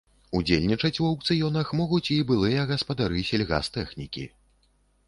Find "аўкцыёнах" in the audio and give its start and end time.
1.09-1.75